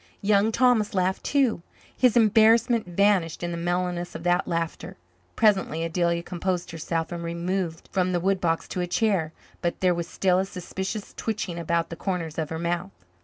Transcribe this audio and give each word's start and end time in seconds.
Young 0.23 0.51
Thomas 0.51 0.95
laughed 0.95 1.23
too. 1.23 1.61
His 1.95 2.17
embarrassment 2.17 2.87
vanished 2.87 3.43
in 3.43 3.51
the 3.51 3.55
mellowness 3.55 4.15
of 4.15 4.23
that 4.23 4.47
laughter. 4.47 4.97
Presently 5.35 5.83
Adelia 5.83 6.23
composed 6.23 6.71
herself 6.71 7.11
and 7.11 7.23
removed 7.23 7.87
from 7.91 8.11
the 8.11 8.19
woodbox 8.19 8.67
to 8.69 8.81
a 8.81 8.87
chair, 8.87 9.31
but 9.61 9.79
there 9.79 9.93
was 9.93 10.07
still 10.07 10.39
a 10.39 10.45
suspicious 10.45 11.13
twitching 11.13 11.59
about 11.59 11.89
the 11.91 11.95
corners 11.95 12.39
of 12.39 12.49
her 12.49 12.57
mouth. 12.57 13.05